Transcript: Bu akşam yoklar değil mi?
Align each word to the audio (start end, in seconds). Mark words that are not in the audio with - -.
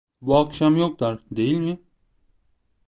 Bu 0.21 0.37
akşam 0.37 0.77
yoklar 0.77 1.19
değil 1.31 1.57
mi? 1.57 1.79